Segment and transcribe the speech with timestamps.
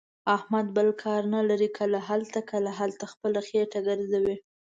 [0.35, 1.69] احمد بل کار نه لري.
[1.79, 4.37] کله هلته، کله هلته، خپله خېټه ګرځوي.